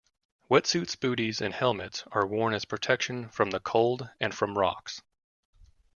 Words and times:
Wetsuits, 0.49 0.99
booties 0.99 1.41
and 1.41 1.53
helmets 1.53 2.03
are 2.11 2.25
worn 2.25 2.55
as 2.55 2.65
protection 2.65 3.29
from 3.29 3.51
the 3.51 3.59
cold 3.59 4.09
and 4.19 4.33
from 4.33 4.57
rocks. 4.57 5.03